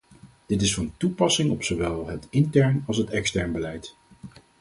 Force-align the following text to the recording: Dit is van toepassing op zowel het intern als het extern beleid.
Dit 0.45 0.61
is 0.61 0.73
van 0.73 0.93
toepassing 0.97 1.51
op 1.51 1.63
zowel 1.63 2.07
het 2.07 2.27
intern 2.29 2.83
als 2.87 2.97
het 2.97 3.09
extern 3.09 3.51
beleid. 3.51 3.95